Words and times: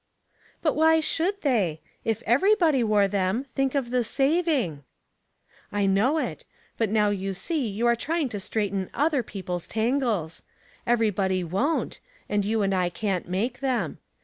"But 0.63 0.75
why 0.75 0.97
sJiould 0.99 1.41
they? 1.41 1.79
If 2.03 2.23
everybody 2.25 2.83
wore 2.83 3.07
them, 3.07 3.43
think 3.43 3.75
of 3.75 3.91
the 3.91 4.03
saving!" 4.03 4.83
"I 5.71 5.85
know 5.85 6.17
it; 6.17 6.43
but 6.75 6.89
now 6.89 7.11
you 7.11 7.35
see 7.35 7.67
you 7.67 7.85
are 7.85 7.95
try 7.95 8.21
ing 8.21 8.29
to 8.29 8.39
straighten 8.39 8.89
other 8.95 9.21
people's 9.21 9.67
tangles. 9.67 10.41
Every 10.87 11.11
body 11.11 11.43
wont^ 11.43 11.99
and 12.27 12.43
you 12.43 12.63
and 12.63 12.73
I 12.73 12.89
can't 12.89 13.29
make 13.29 13.59
them. 13.59 13.99